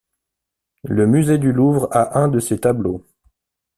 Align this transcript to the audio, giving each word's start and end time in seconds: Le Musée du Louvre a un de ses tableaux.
Le 0.89 1.05
Musée 1.05 1.37
du 1.37 1.51
Louvre 1.53 1.87
a 1.91 2.17
un 2.17 2.27
de 2.27 2.39
ses 2.39 2.57
tableaux. 2.59 3.05